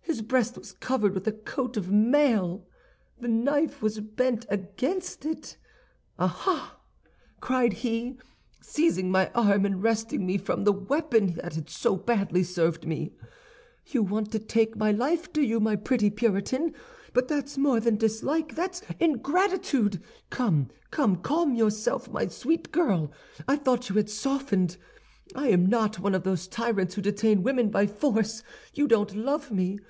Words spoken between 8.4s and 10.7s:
seizing my arm, and wresting from me